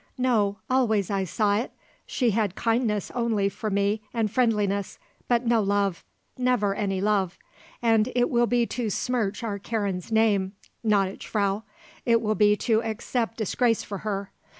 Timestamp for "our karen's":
9.43-10.11